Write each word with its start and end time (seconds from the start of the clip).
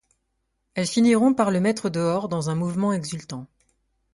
Elles 0.73 0.87
finiront 0.87 1.35
par 1.35 1.51
le 1.51 1.59
mettre 1.59 1.87
dehors 1.91 2.27
dans 2.27 2.49
un 2.49 2.55
mouvement 2.55 2.91
exultant. 2.91 3.45